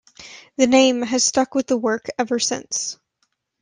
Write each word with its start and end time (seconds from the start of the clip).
The 0.57 0.65
name 0.65 1.03
has 1.03 1.23
stuck 1.23 1.53
with 1.53 1.67
the 1.67 1.77
work 1.77 2.07
ever 2.17 2.39
since. 2.39 2.97